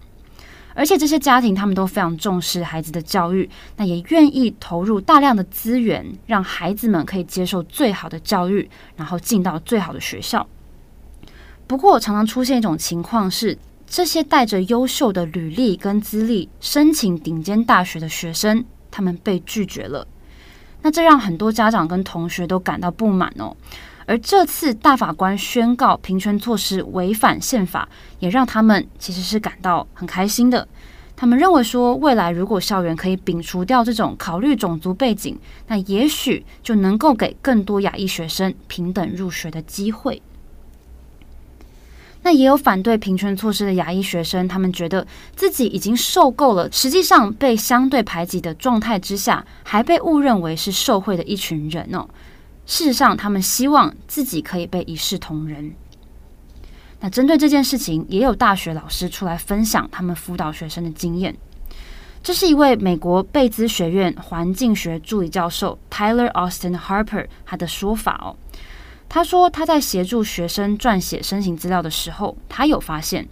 [0.77, 10.45] 而且这些家庭他们都非常重视孩子的教育，那也愿意投入大量的资源，让孩子们可以接受最好的教育，然后进到最好的学校。
[11.69, 20.05] 不过，常常出现一种情况是，这些带着优秀的履历跟资历申请顶尖大学的学生，他们被拒绝了。
[20.83, 23.57] 那这让很多家长跟同学都感到不满哦。
[24.07, 27.88] 而这次大法官宣告平权措施违反宪法，
[28.19, 30.67] 也让他们其实是感到很开心的。
[31.17, 35.38] 他们认为说，未来如果校园可以摒除掉这种考虑种族背景，
[35.69, 40.21] 那也许就能够给更多亚裔学生平等入学的机会。
[42.23, 52.09] 那也有反对平权措施的亚裔学生，他们觉得自己已经受够了，实际上被相对排挤的状态之下，还被误认为是受贿的一群人哦。
[52.66, 55.74] 事实上，他们希望自己可以被一视同仁。
[57.00, 61.37] 那针对这件事情，也有大学老师出来分享他们辅导学生的经验。
[62.22, 68.35] 这是一位美国贝兹学院环境学助理教授 Tyler Austin Harper 他的说法哦。
[69.11, 73.29] 他说他在协助学生撰写申请资料的时候，他有发现，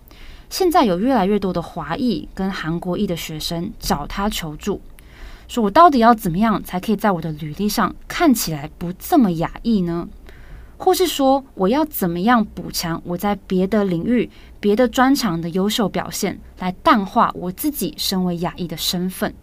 [0.50, 4.82] 现在有越来越多的华裔跟韩国裔的学生找他求助，
[5.52, 10.08] 说我到底要怎么样才可以在我的履历上看起来不这么亚裔呢？
[10.78, 19.34] 或是说我要怎么样补强我在别的领域、别的专长的优秀表现，来淡化我自己身为亚裔的身份？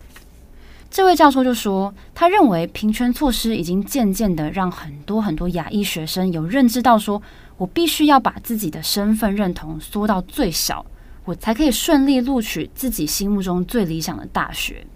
[0.90, 7.22] 这位教授就说，他认为平权措施已经渐渐的让很多很多亚裔学生有认知到，说
[7.58, 10.84] 我必须要把自己的身份认同缩到最小，
[11.26, 14.88] 我才可以顺利录取自己心目中最理想的大学。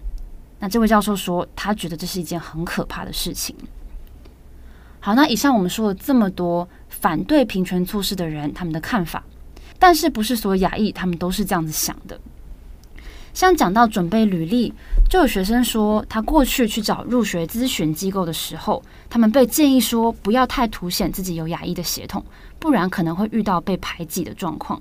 [0.64, 3.54] 那这位教授说，他觉得这是一件很可怕的事情。
[4.98, 9.22] 好，那以上我们说了这么多反对平权措施的人，他们的看法，
[9.78, 12.18] 但是不是所有亚裔他们都是这样子想的？
[13.34, 14.72] 像讲到准备履历，
[15.10, 22.24] 就有学生说，他过去去找入学咨询机构的时候，他们被建议说不要太凸显自己有亚裔的血统，
[22.58, 24.80] 不然可能会遇到被排挤的状况。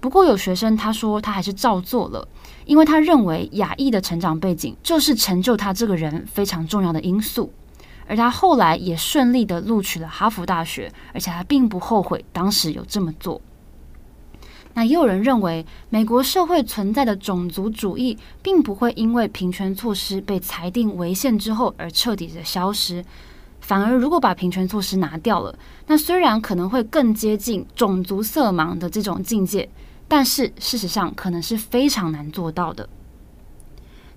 [0.00, 2.28] 不过有学生他说他还是照做了，
[2.72, 7.52] 因为他认为亚裔的成长背景就是成就他这个人非常重要的因素。
[8.06, 13.38] 而他后来也顺利的录取了哈佛大学，而且他并不后悔当时有这么做。
[14.72, 23.04] 那也有人认为，美国社会存在的种族主义并不会因为平权措施被裁定违宪之后而彻底的消失，
[23.60, 25.54] 反而如果把平权措施拿掉了，
[25.86, 29.68] 那虽然可能会更接近种族色盲的这种境界，
[30.12, 32.86] 但是事实上可能是非常难做到的。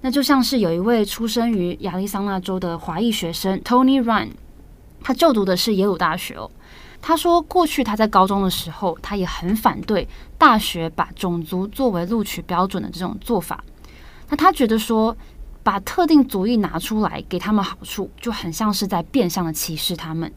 [0.02, 4.32] 那就像是有一位出生于亚利桑那州的华裔学生 Tony Ryan，
[5.02, 6.52] 他就读的是耶鲁大学哦。
[7.02, 10.06] 他说，过去他在高中的时候，他也很反对
[10.38, 13.64] 大学把种族作为录取标准的这种做法。
[14.28, 15.16] 那他觉得说，
[15.64, 20.30] 把特定族裔拿出来给他们好处，就很像是在变相的歧视他们。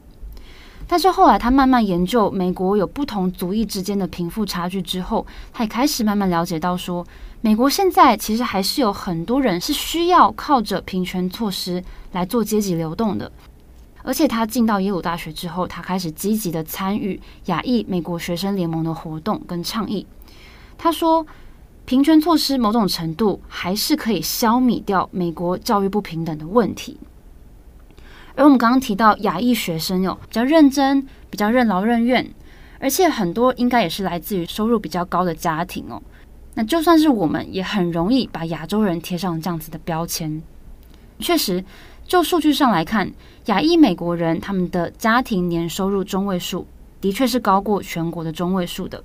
[0.91, 7.07] 但是后来他慢慢研究美国有不同族裔之间的贫富差距之后，他也开始慢慢了解到说，
[7.43, 13.31] 美国现在其实还是有很多人是需要靠着平权措施来做阶级流动的。
[14.03, 20.07] 而且他进到耶鲁大学之后，他开始积极的参与亚裔美国学生联盟的活动跟倡议。
[20.79, 21.27] 他说，
[21.85, 26.99] 平权措施某种程度还是可以消弭掉美国教育不平等的问题。
[28.39, 32.25] 而我们刚刚提到亚裔学生有比较认真、比较任劳任怨，
[32.79, 36.01] 而且很多应该也是来自于收入比较高的家庭哦。
[36.55, 40.41] 那就算是我们，也很容易把亚洲人贴上这样子的标签。
[41.19, 41.65] 确实，
[42.07, 43.13] 就数据上来看，
[43.47, 46.65] 亚裔美国人他们的家庭年收入中位数
[47.01, 49.03] 的确是高过全国的中位数的。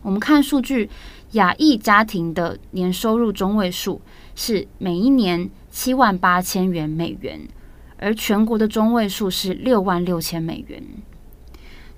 [0.00, 0.88] 我们看数据，
[1.32, 4.00] 亚裔家庭的年收入中位数
[4.34, 7.38] 是每一年七万八千元美元。
[7.98, 10.82] 而全国的中位数是六万六千美元。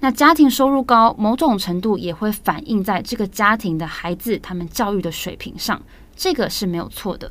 [0.00, 5.82] 那家庭收入高，某种程度也会反映在这个家庭的孩子他们教育的水平上，
[6.16, 7.30] 这个是没有错的。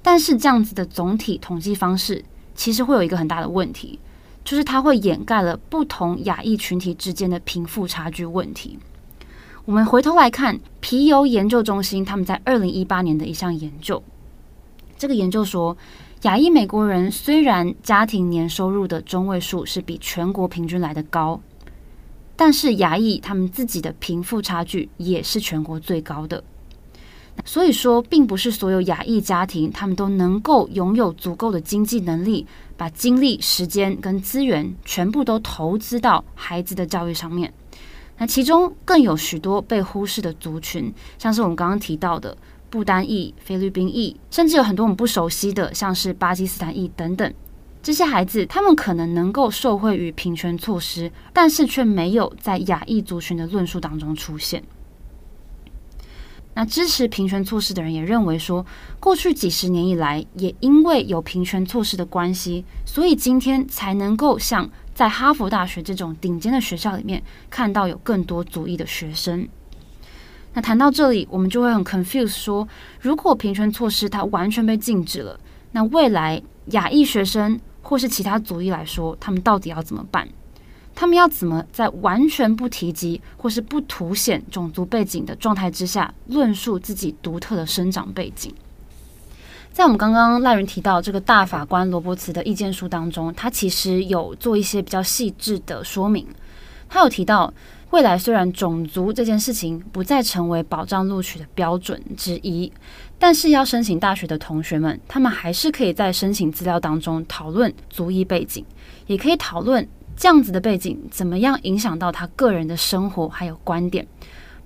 [0.00, 3.98] 但是这样子的总体统计方式，其实会有一个很大的问题，
[4.44, 8.78] 就是它会掩盖了不同亚裔群体之间的贫富差距问题。
[9.64, 14.02] 我们回头来看皮尤研究中心他们在二零一八年的一项研究，
[14.96, 15.76] 这个研究说，
[16.22, 21.40] 亚裔美国人虽然家庭年收入的中位数是比全国平均来得高，
[22.36, 26.44] 但是亚裔他们自己的贫富差距也是全国最高的。
[27.44, 37.52] 所以说，并不是所有亚裔家庭他们都能够拥有足够的经济能力，把精力、时间跟资源全部都投资到孩子的教育上面。
[38.18, 42.36] 那其中更有许多被忽视的族群，像是我们刚刚提到的。
[42.72, 47.34] 不丹裔、菲律宾裔，甚至有很多我们不熟悉的，像是巴基斯坦裔等等，
[47.82, 54.64] 这些孩子，他们可能能够受惠于平权措施，但是却没有在亚裔族群的论述当中出现。
[56.54, 58.64] 那支持平权措施的人也认为说，
[58.98, 69.46] 过去几十年以来，也因为有平权措施的关系，所以今天才能够像在哈佛大学这种顶尖的学校里面，看到有更多族裔的学生。
[70.54, 72.68] 那谈到这里，我们就会很 confused，说
[73.00, 75.40] 如果平权措施它完全被禁止了，
[75.72, 80.28] 那未来亚裔学生或是其他族裔来说，他们到底要怎么办？
[80.94, 88.52] 他们要怎么在完全不提及或是不凸显种族背景的状态之下，论述自己独特的生长背景？
[89.72, 96.26] 在我们刚刚赖云提到这个大法官罗伯茨的意见书当中，他其实有做一些比较细致的说明，
[96.90, 97.50] 他有提到。
[97.92, 102.72] 未来虽然种族这件事情不再成为保障录取的标准之一，
[103.18, 108.64] 但是要申请大学的同学们，他们还是可以在申请资料当中讨论族裔背景，
[109.06, 109.86] 也可以讨论
[110.16, 114.06] 这样子的背景怎么样影响到他个人的生活还有观点。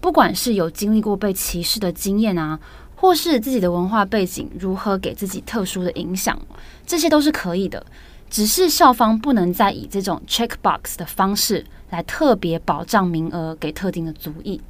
[0.00, 2.60] 不管是有经历过被歧视的经验啊，
[2.94, 6.40] 或是自己的文化背景如何给自己特殊的影响，
[6.86, 7.84] 这些都是可以的。
[8.30, 14.60] 只是校方不能再以这种 checkbox 的方式来特别保障名额给特定的族裔。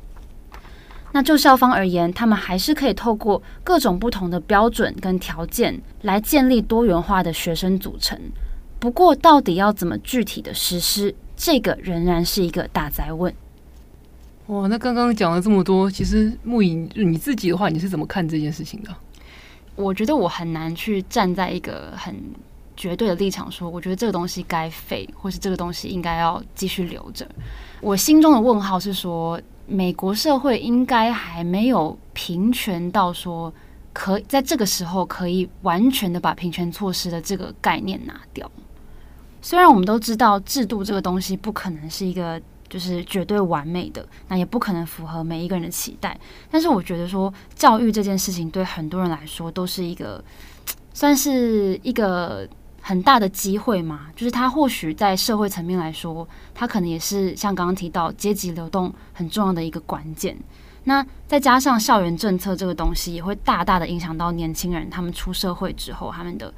[1.13, 8.21] 那就校方而言，他们还是可以透过各种不同的标准跟条件来建立多元化的学生组成。
[8.79, 13.33] 不过，到底要怎么具体的实施，这个仍然是一个大灾问。
[14.49, 18.95] 哇，那刚刚讲了这么多，其实木影你自己的话，你是怎么看这件事情的？
[19.75, 22.15] 我觉得我很难去站在一个很。
[22.77, 27.27] 绝对的立场说，我觉得这个东西该废，或是这个东西应该要继续留着。
[27.81, 33.53] 我心中的问号是说，美国社会应该还没有平权到说，
[33.93, 38.51] 可以在这个时候可以完全的把平权措施的这个概念拿掉。
[39.43, 46.19] 虽然我们都知道制度这个东西不可能是一个就是绝对完美的，那也不可能符合每一个人的期待，
[46.51, 50.23] 但是我觉得说教育这件事情对很多人来说都是一个
[50.93, 52.49] 算是一个。
[52.89, 60.37] 很大的机会嘛，就是他或许在社会层面来说，他可能也是像刚刚提到阶级流动很重要的一个关键。
[60.85, 66.55] 那再加上校园政策这个东西，也会大大的影响到年轻人他们出社会之后他们的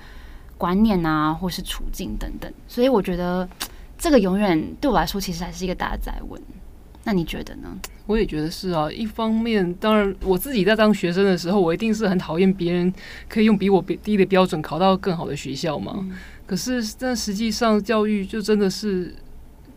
[0.58, 2.52] 观念啊，或是处境等等。
[2.66, 3.48] 所以我觉得
[3.96, 6.38] 这个永远对我来说，其实还是一个大哉问。
[7.04, 7.78] 那你觉得呢？
[8.06, 8.90] 我也觉得是啊。
[8.90, 12.92] 一方面，当然我自己在当学生的时候，我一定是很讨厌别人
[13.28, 15.94] 可以用比我低的标准考到更好的学校嘛。
[15.98, 16.12] 嗯、
[16.46, 19.06] 可是，但实际上，教育就真的是，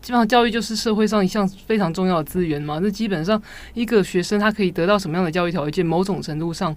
[0.02, 2.78] 基本上教育就是社会上一项非常重要的资源嘛。
[2.82, 3.40] 那基本上，
[3.72, 6.74] 一个学生他可以得到什么样的教育条件，某种程度上，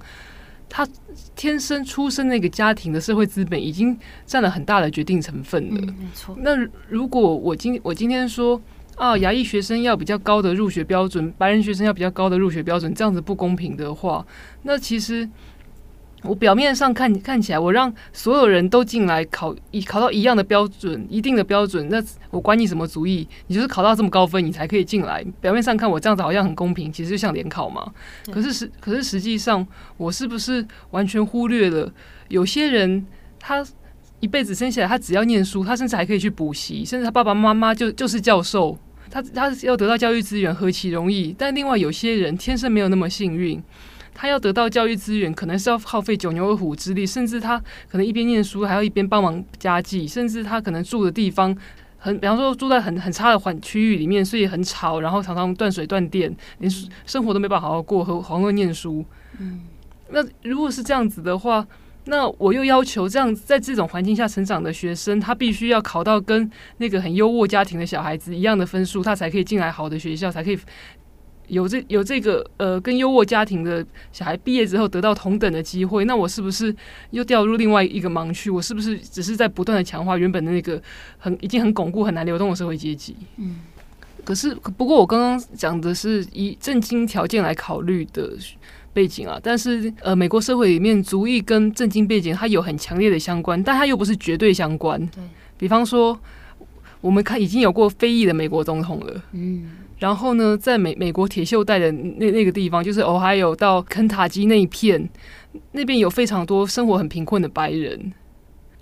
[0.70, 0.88] 他
[1.36, 5.82] 天生出生那个家庭的社会资本已经占了很大的决定成分了。
[5.82, 6.38] 嗯、没错。
[6.39, 6.56] 那
[6.88, 8.62] 如果我今我今天说。
[8.96, 14.26] 啊，牙医学生要比较高的入学标准，白人学生要比较高的入学标准，这样子不公平的话，
[14.64, 15.30] 那其实
[16.24, 25.24] 我表面上看看起来，我让所有人都进来考，一考到一样的标准，一定的标准，那我管你什么主意，你就是考到这么高分，你才可以进来。
[25.41, 27.91] 表面上看我这样子好像很公平，其实就像联考嘛。
[28.32, 29.68] 可是实可是实际上，
[29.98, 31.91] 我是不是完全忽略了
[32.30, 33.06] 有些人
[33.39, 33.66] 他？
[34.22, 38.76] 一辈子生下来，他只要念书，他甚至还可以去补习，甚至他爸爸妈妈就就是教授，
[39.10, 41.34] 他他要得到教育资源何其容易。
[41.38, 43.62] 但另外有些人天生没有那么幸运，
[44.14, 47.58] 他要得到教育资源，可能是要耗费九牛二虎之力，甚至他
[47.89, 51.56] 可能一边念书还要一边帮忙家计，甚至他可能住的地方
[51.97, 56.72] 很，比方说住在很很差的环区域里面，所以很吵，然后常常断水断电，连
[57.06, 59.06] 生活都没办法好好过，何遑论念书？
[59.39, 59.62] 嗯，
[60.10, 61.66] 那如果是这样子的话。
[62.08, 70.60] 那我又要求这样，在这种环境下成长的学生，他必须要考到跟那个很优渥家庭的小孩子一样的分数，他才可以进来好的学校，才可以
[71.47, 76.06] 有这有这个呃，跟优渥家庭的小孩毕业之后得到同等的机会。
[76.06, 76.76] 那我是不是
[77.10, 78.51] 又掉入另外一个盲区？
[78.51, 80.80] 我是不是只是在不断的强化原本的那个
[81.18, 83.16] 很已经很巩固、很难流动的社会阶级？
[83.38, 83.62] 嗯，
[84.24, 88.34] 可是不过我刚刚讲的是以正经条件来考虑的。
[88.96, 94.98] 背景啊，但是呃，美国社会里面族裔跟政经背景它有很强烈的相关，但它又不是绝对相关。
[95.08, 95.22] 对，
[95.58, 96.18] 比方说，
[97.02, 99.70] 我们看已经有过非裔的美国总统了，嗯，
[100.00, 105.10] 然后呢，在美美国铁锈带的那那个地方，就是 Ohio 到肯塔基那一片，
[105.74, 108.14] 那边有非常多生活很贫困的白人。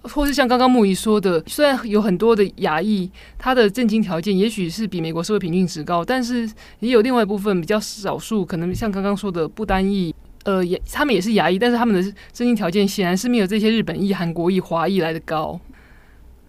[0.03, 6.49] 或是像刚刚木仪说的，虽然有很多的亚裔，他的政经条件也许是比美国社会平均值高，但是
[6.79, 12.01] 也有另外一部分比较少数，可能像刚刚说的不单裔，呃，也他们也是亚裔，但是他们的
[12.33, 15.57] 政经条件显然是没有这些日本裔、韩国裔、华裔来的高，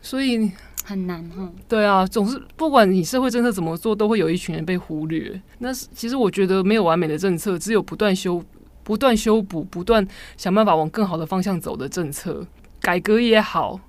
[0.02, 0.50] 所以
[0.84, 1.48] 很难哈。
[1.68, 5.40] 对啊，总是不管你社会政策怎么做，都会有一群人被忽略。
[5.61, 8.42] 那其实我觉得没有完美的政策，只有不断修、
[8.82, 10.05] 不断修补、不断
[10.36, 12.44] 想办法往更好的方向走的政策。
[12.85, 13.80] 改革也好，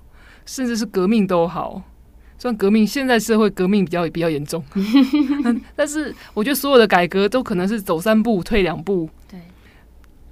[0.46, 1.82] 甚至是革命都好。
[2.38, 4.64] 虽然革命现在社会革命比较比较严重，
[5.76, 9.08] 但是我觉得所有的改革都可能是走三步退两步。
[9.30, 9.38] 对，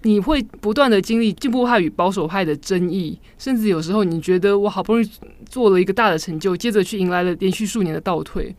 [0.02, 5.10] 你会不断的经历进步派与保守派的争议，甚至有时候你觉得我好不容易
[5.46, 8.54] 做了一个大的成就，接着去迎来了连续数年的倒退。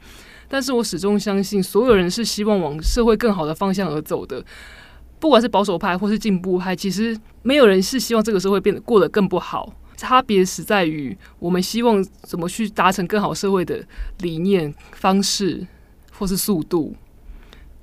[0.47, 4.43] 但是我始终相信，所有人是希望往社会更好的方向而走的，
[5.19, 9.71] 不管是保守派或是进步派，其实没有人是希望这个社会变得过得更不好。
[9.95, 13.83] 差别是在于，我们希望怎么去达成更好社会的
[14.19, 15.65] 理念、方式
[16.11, 16.95] 或是速度。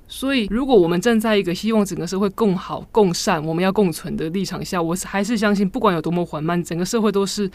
[0.07, 7.49] 所以，如果我们站在一个希望整个社会共好、共善、我们要共存的立场下，我还是相信，不管有多么缓慢，整个社会都是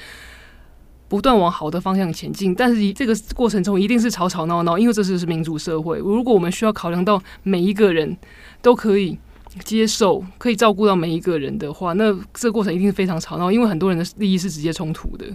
[1.07, 2.53] 不断往好的方向前进。
[2.53, 5.99] 但是，这个过程中一定是吵吵闹闹，因为这是是民主社会。
[5.99, 8.17] 如果我们需要考量到每一个人
[8.61, 9.17] 都可以
[9.65, 15.27] 接受、可以照顾到每一个人的话，那这个过程一定是非常吵闹，因为很多人的利益是直接冲突的。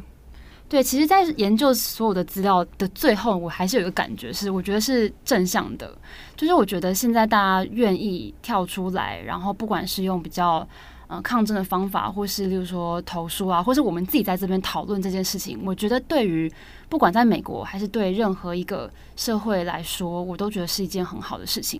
[0.69, 5.95] 对，其实，在研究所有的资料的最后，我还是有一个感觉是，我觉得是正向的。
[6.35, 10.67] 就是我觉得现在大家愿意跳出来，然后不管是用比较
[11.07, 16.51] 呃抗争的方法，或是例如说投书啊，或是我们自己在这边讨论这件事情，我觉得对于
[16.89, 21.79] 不管在美国还是对任何一个社会来说，我都觉得是一件很好的事情，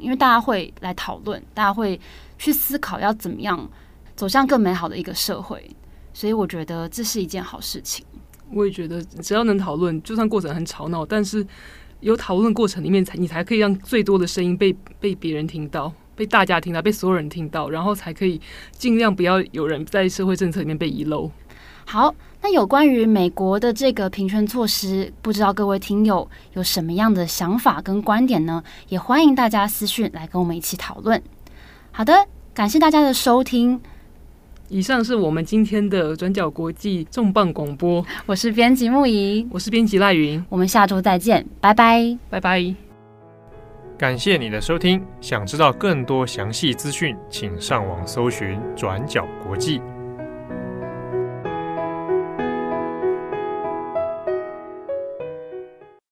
[0.00, 2.00] 因为大家会来讨论，大家会
[2.38, 3.68] 去思考要怎么样
[4.16, 5.70] 走向更美好的一个社会，
[6.12, 8.04] 所以我觉得这是一件好事情。
[8.52, 11.46] 我也觉得，只要能讨论，就算过程很吵闹，但是
[12.00, 18.40] 有讨论过程里面才，才你才可以让最多的声音被被别人听到，被大家听到，被所有人听到，然后才可以
[18.72, 21.30] 尽量不要有人在社会政策里面被遗漏。
[21.86, 22.12] 好，
[22.42, 28.62] 那有关于美国的这个平权措施，不知道各位听友有什么样的想法跟观点呢？
[28.88, 31.22] 也欢迎大家私讯来跟我们一起讨论。
[31.92, 33.80] 好的，感谢大家的收听。
[34.68, 38.04] 以上是我们今天的转角国际重磅广播。
[38.24, 42.74] 我是编辑木仪，我是编辑赖云，我们下周再见，拜拜，拜拜。
[43.98, 49.80] 感谢你的收听，想知道更多详细资讯，请上网搜寻转角国际。